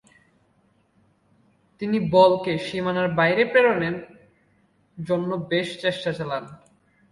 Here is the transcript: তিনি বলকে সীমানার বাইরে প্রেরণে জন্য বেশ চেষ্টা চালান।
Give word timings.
তিনি 1.81 1.97
বলকে 2.11 2.51
সীমানার 2.57 3.07
বাইরে 3.15 3.43
প্রেরণে 3.45 3.89
জন্য 4.97 5.29
বেশ 5.51 5.67
চেষ্টা 5.81 6.11
চালান। 6.13 6.43